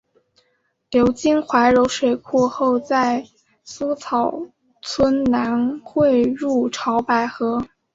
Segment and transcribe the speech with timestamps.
[0.89, 3.29] 流经怀柔水库后在
[3.63, 4.47] 梭草
[4.81, 7.63] 村南汇入潮白河。